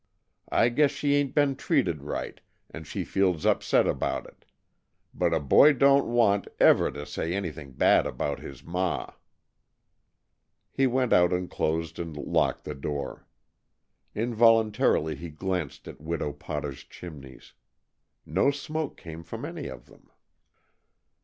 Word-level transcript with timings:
I 0.51 0.69
guess 0.69 0.89
she 0.89 1.13
ain't 1.13 1.35
been 1.35 1.55
treated 1.55 2.01
right, 2.01 2.41
and 2.71 2.87
she 2.87 3.03
feels 3.05 3.45
upset 3.45 3.85
about 3.85 4.25
it, 4.25 4.45
but 5.13 5.31
a 5.31 5.39
boy 5.39 5.73
don't 5.73 6.07
want, 6.07 6.47
ever, 6.59 6.89
to 6.89 7.05
say 7.05 7.35
anything 7.35 7.73
bad 7.73 8.07
about 8.07 8.39
his 8.39 8.63
ma." 8.63 9.11
He 10.71 10.87
went 10.87 11.13
out 11.13 11.31
and 11.31 11.47
closed 11.51 11.99
and 11.99 12.17
locked 12.17 12.63
the 12.63 12.73
door. 12.73 13.27
Involuntarily 14.15 15.13
he 15.13 15.29
glanced 15.29 15.87
at 15.87 16.01
Widow 16.01 16.33
Potter's 16.33 16.83
chimneys. 16.83 17.53
No 18.25 18.49
smoke 18.49 18.97
came 18.97 19.21
from 19.21 19.45
any 19.45 19.67
of 19.67 19.85
them. 19.85 20.09